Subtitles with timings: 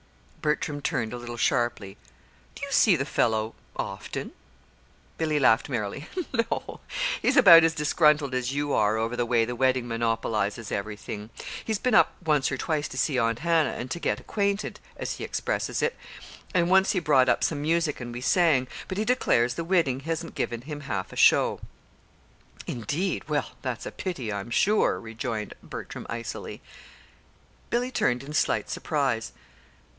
[0.41, 1.95] Bertram turned a little sharply.
[2.55, 4.31] "Do you see the fellow often?"
[5.19, 6.07] Billy laughed merrily.
[6.33, 6.79] "No.
[7.21, 11.29] He's about as disgruntled as you are over the way the wedding monopolizes everything.
[11.63, 15.17] He's been up once or twice to see Aunt Hannah and to get acquainted, as
[15.17, 15.95] he expresses it,
[16.55, 19.99] and once he brought up some music and we sang; but he declares the wedding
[19.99, 21.59] hasn't given him half a show."
[22.65, 23.29] "Indeed!
[23.29, 26.63] Well, that's a pity, I'm sure," rejoined Bertram, icily.
[27.69, 29.31] Billy turned in slight surprise.